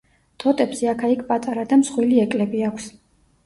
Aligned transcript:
ტოტებზე 0.43 0.89
აქა-იქ 0.93 1.21
პატარა 1.29 1.67
და 1.75 1.81
მსხვილი 1.85 2.21
ეკლები 2.27 2.69
აქვს. 2.73 2.93